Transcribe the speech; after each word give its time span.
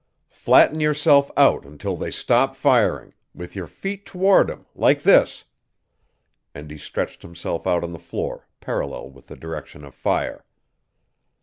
Flatten 0.31 0.79
yourself 0.79 1.29
out 1.37 1.63
until 1.63 1.95
they 1.95 2.09
stop 2.09 2.55
firing, 2.55 3.13
with 3.35 3.55
your 3.55 3.67
feet 3.67 4.03
toward 4.03 4.49
'em, 4.49 4.65
like 4.73 5.03
this," 5.03 5.45
and 6.55 6.71
he 6.71 6.77
stretched 6.79 7.21
himself 7.21 7.67
out 7.67 7.83
on 7.83 7.91
the 7.91 7.99
floor, 7.99 8.47
parallel 8.61 9.11
with 9.11 9.27
the 9.27 9.35
direction 9.35 9.85
of 9.85 9.93
fire. 9.93 10.43